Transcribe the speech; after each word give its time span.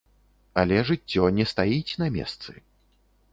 Але 0.61 0.79
жыццё 0.89 1.27
не 1.41 1.45
стаіць 1.51 1.97
на 2.05 2.09
месцы. 2.17 2.51